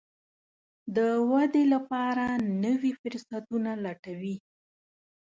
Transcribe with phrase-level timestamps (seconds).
[0.95, 0.97] د
[1.31, 2.25] ودې لپاره
[2.63, 4.35] نوي فرصتونه لټوي.